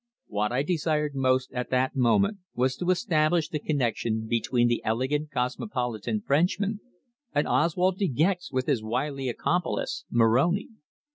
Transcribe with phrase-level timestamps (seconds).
[0.25, 5.29] What I desired most at that moment was to establish the connexion between the elegant
[5.29, 6.79] cosmopolitan Frenchman
[7.35, 10.69] and Oswald De Gex with his wily accomplice Moroni.